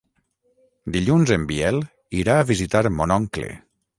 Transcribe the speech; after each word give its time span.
Dilluns 0.95 1.33
en 1.35 1.43
Biel 1.51 1.77
irà 2.21 2.37
a 2.39 2.47
visitar 2.53 2.83
mon 2.97 3.17
oncle. 3.21 3.53